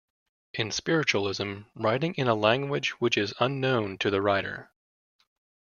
[0.55, 4.71] In Spiritualism, writing in a language which is unknown to the writer.